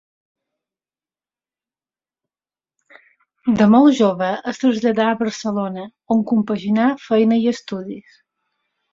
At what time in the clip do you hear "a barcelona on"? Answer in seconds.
5.09-6.23